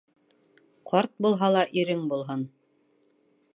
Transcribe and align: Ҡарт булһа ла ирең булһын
Ҡарт 0.91 1.13
булһа 1.27 1.51
ла 1.57 1.63
ирең 1.83 2.03
булһын 2.15 2.49